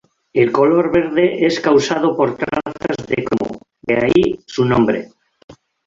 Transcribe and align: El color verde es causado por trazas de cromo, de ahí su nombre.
El 0.33 0.51
color 0.51 0.91
verde 0.91 1.45
es 1.45 1.59
causado 1.59 2.17
por 2.17 2.35
trazas 2.35 3.05
de 3.07 3.23
cromo, 3.23 3.59
de 3.83 3.97
ahí 3.99 4.39
su 4.47 4.65
nombre. 4.65 5.09